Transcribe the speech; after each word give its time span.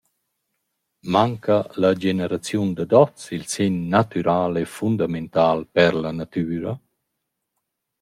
Manca 1.15 1.55
a 1.65 1.69
la 1.83 1.91
generaziun 2.03 2.69
dad 2.77 2.91
hoz 2.97 3.21
il 3.35 3.45
sen 3.53 3.75
natüral 3.93 4.53
e 4.63 4.65
fundamental 4.77 5.59
per 5.75 5.93
la 6.03 6.11
natüra? 6.19 6.73